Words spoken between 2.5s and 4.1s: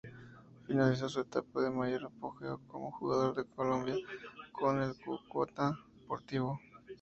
como jugador en Colombia